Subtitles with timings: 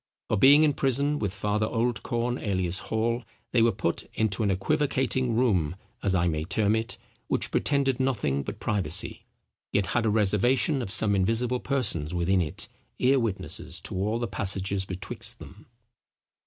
[0.29, 5.35] For being in prison with Father Oldcorn alias Hall, they were put into an equivocating
[5.35, 9.25] room (as I may term it) which pretended nothing but privacy,
[9.71, 12.67] yet had a reservation of some invisible persons within it,
[12.97, 15.67] ear witnesses to all the passages betwixt them."